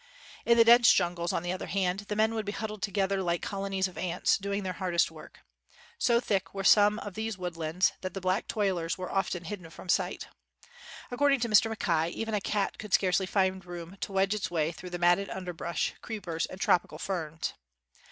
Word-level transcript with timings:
In 0.47 0.57
the 0.57 0.63
dense 0.65 0.91
jungles, 0.91 1.31
on 1.31 1.43
the 1.43 1.51
other 1.53 1.67
hand, 1.67 1.99
the 2.09 2.15
men 2.15 2.33
would 2.33 2.43
be 2.43 2.51
huddled 2.53 2.81
together 2.81 3.21
like 3.21 3.43
colo 3.43 3.67
nies 3.69 3.87
of 3.87 3.99
ants, 3.99 4.39
doing 4.39 4.63
their 4.63 4.73
hardest 4.73 5.11
work. 5.11 5.41
So 5.99 6.19
thick 6.19 6.55
were 6.55 6.63
some 6.63 6.97
of 6.97 7.13
these 7.13 7.37
woodlands 7.37 7.93
that 8.01 8.15
the 8.15 8.19
black 8.19 8.47
toilers 8.47 8.97
were 8.97 9.11
often 9.11 9.43
hidden 9.43 9.69
from 9.69 9.89
sight. 9.89 10.27
According 11.11 11.41
to 11.41 11.49
Mr. 11.49 11.69
Mackay 11.69 12.09
even 12.15 12.33
a 12.33 12.41
cat 12.41 12.79
could 12.79 12.95
scarcely 12.95 13.27
find 13.27 13.63
room 13.63 13.95
to 14.01 14.11
wedge 14.11 14.33
its 14.33 14.49
way 14.49 14.71
through 14.71 14.89
the 14.89 14.97
matted 14.97 15.29
underbrush, 15.29 15.93
creepers, 16.01 16.47
and 16.47 16.59
trop 16.59 16.87
ical 16.87 16.99
ferns. 16.99 17.53